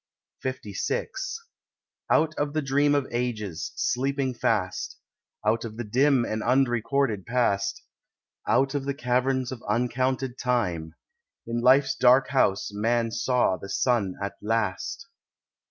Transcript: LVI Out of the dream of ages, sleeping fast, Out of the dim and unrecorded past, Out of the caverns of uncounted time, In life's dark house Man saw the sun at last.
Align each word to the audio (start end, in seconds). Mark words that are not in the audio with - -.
LVI 0.43 1.05
Out 2.09 2.33
of 2.35 2.53
the 2.53 2.61
dream 2.63 2.95
of 2.95 3.05
ages, 3.11 3.71
sleeping 3.75 4.33
fast, 4.33 4.97
Out 5.45 5.63
of 5.63 5.77
the 5.77 5.83
dim 5.83 6.25
and 6.25 6.41
unrecorded 6.41 7.23
past, 7.27 7.83
Out 8.47 8.73
of 8.73 8.85
the 8.85 8.95
caverns 8.95 9.51
of 9.51 9.61
uncounted 9.69 10.39
time, 10.39 10.95
In 11.45 11.61
life's 11.61 11.93
dark 11.93 12.29
house 12.29 12.71
Man 12.73 13.11
saw 13.11 13.57
the 13.57 13.69
sun 13.69 14.15
at 14.19 14.33
last. 14.41 15.05